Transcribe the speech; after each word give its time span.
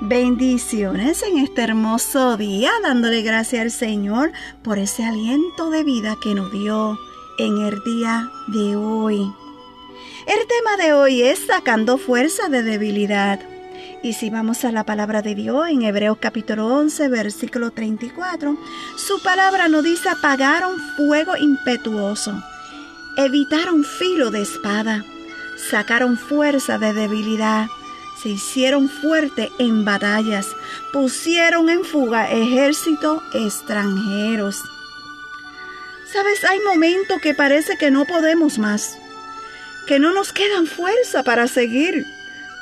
Bendiciones 0.00 1.22
en 1.22 1.38
este 1.38 1.62
hermoso 1.62 2.36
día, 2.36 2.70
dándole 2.82 3.22
gracias 3.22 3.62
al 3.62 3.70
Señor 3.70 4.30
por 4.62 4.78
ese 4.78 5.02
aliento 5.06 5.70
de 5.70 5.84
vida 5.84 6.16
que 6.22 6.34
nos 6.34 6.52
dio 6.52 6.98
en 7.38 7.62
el 7.62 7.82
día 7.82 8.30
de 8.48 8.76
hoy. 8.76 9.32
El 10.26 10.46
tema 10.46 10.76
de 10.76 10.92
hoy 10.92 11.22
es 11.22 11.46
sacando 11.46 11.96
fuerza 11.96 12.50
de 12.50 12.62
debilidad. 12.62 13.40
Y 14.02 14.12
si 14.12 14.28
vamos 14.28 14.66
a 14.66 14.70
la 14.70 14.84
palabra 14.84 15.22
de 15.22 15.34
Dios 15.34 15.66
en 15.70 15.80
Hebreos 15.80 16.18
capítulo 16.20 16.66
11, 16.66 17.08
versículo 17.08 17.70
34, 17.70 18.54
su 18.98 19.22
palabra 19.22 19.68
nos 19.68 19.82
dice 19.82 20.10
apagaron 20.10 20.78
fuego 20.96 21.38
impetuoso, 21.38 22.34
evitaron 23.16 23.82
filo 23.82 24.30
de 24.30 24.42
espada, 24.42 25.02
sacaron 25.70 26.18
fuerza 26.18 26.76
de 26.76 26.92
debilidad, 26.92 27.68
se 28.20 28.30
hicieron 28.30 28.88
fuerte 28.88 29.50
en 29.58 29.84
batallas, 29.84 30.48
pusieron 30.92 31.68
en 31.68 31.84
fuga 31.84 32.30
ejércitos 32.30 33.22
extranjeros. 33.34 34.62
Sabes, 36.12 36.44
hay 36.44 36.60
momentos 36.60 37.20
que 37.20 37.34
parece 37.34 37.76
que 37.78 37.90
no 37.90 38.04
podemos 38.04 38.58
más, 38.58 38.96
que 39.86 39.98
no 39.98 40.12
nos 40.12 40.32
quedan 40.32 40.66
fuerza 40.66 41.22
para 41.22 41.46
seguir 41.46 42.04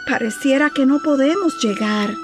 Pareciera 0.07 0.69
que 0.69 0.85
no 0.85 1.01
podemos 1.01 1.59
llegar. 1.63 2.15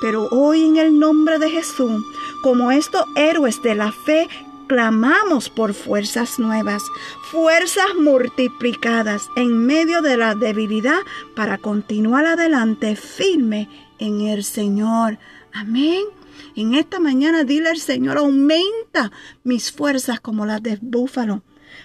Pero 0.00 0.26
hoy 0.30 0.64
en 0.64 0.78
el 0.78 0.98
nombre 0.98 1.38
de 1.38 1.50
Jesús, 1.50 2.02
como 2.40 2.70
estos 2.70 3.04
héroes 3.14 3.60
de 3.62 3.74
la 3.74 3.92
fe, 3.92 4.28
clamamos 4.68 5.50
por 5.50 5.74
fuerzas 5.74 6.38
nuevas, 6.38 6.82
fuerzas 7.30 7.94
multiplicadas 7.98 9.28
en 9.34 9.66
medio 9.66 10.02
de 10.02 10.16
la 10.16 10.34
debilidad 10.34 11.00
para 11.34 11.58
continuar 11.58 12.26
adelante 12.26 12.94
firme 12.94 13.68
en 13.98 14.20
el 14.20 14.44
Señor. 14.44 15.18
Amén. 15.52 16.04
En 16.54 16.74
esta 16.74 17.00
mañana 17.00 17.44
dile 17.44 17.70
al 17.70 17.78
Señor, 17.78 18.18
aumenta 18.18 19.10
mis 19.42 19.72
fuerzas 19.72 20.20
como 20.20 20.46
las 20.46 20.62
de 20.62 20.78
búfalo 20.80 21.42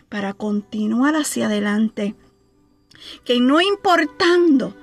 para 0.10 0.34
continuar 0.34 1.16
hacia 1.16 1.48
adelante. 1.48 2.16
Que 3.26 3.40
no 3.40 3.60
importando 3.62 4.76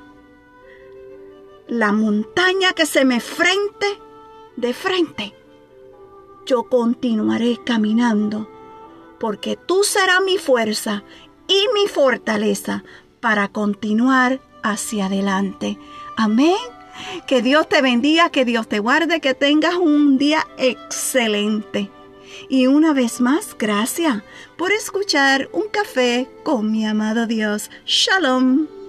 la 1.69 1.93
montaña 1.93 2.73
que 2.73 2.85
se 2.85 3.05
me 3.05 3.21
frente 3.21 3.87
de 4.57 4.75
frente, 4.75 5.35
yo 6.47 6.65
continuaré 6.65 7.59
caminando, 7.65 8.49
porque 9.19 9.57
tú 9.57 9.85
serás 9.85 10.21
mi 10.25 10.39
fuerza 10.39 11.05
y 11.49 11.67
mi 11.75 11.89
fortaleza 11.89 12.85
para 13.21 13.49
continuar 13.49 14.41
hacia 14.63 15.07
adelante. 15.07 15.79
Amén. 16.17 16.57
Que 17.27 17.43
Dios 17.43 17.69
te 17.69 17.83
bendiga, 17.83 18.31
que 18.31 18.45
Dios 18.45 18.69
te 18.69 18.79
guarde, 18.79 19.21
que 19.21 19.35
tengas 19.35 19.75
un 19.75 20.19
día 20.19 20.47
excelente. 20.59 21.91
Y 22.49 22.67
una 22.67 22.93
vez 22.93 23.21
más, 23.21 23.57
gracias 23.59 24.23
por 24.57 24.73
escuchar 24.73 25.49
un 25.53 25.69
café 25.69 26.29
con 26.43 26.71
mi 26.71 26.87
amado 26.87 27.27
Dios. 27.27 27.71
Shalom. 27.87 28.80